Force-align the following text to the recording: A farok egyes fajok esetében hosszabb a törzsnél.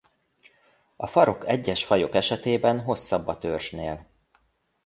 A 0.95 1.07
farok 1.07 1.47
egyes 1.47 1.85
fajok 1.85 2.13
esetében 2.13 2.79
hosszabb 2.81 3.27
a 3.27 3.37
törzsnél. 3.37 4.07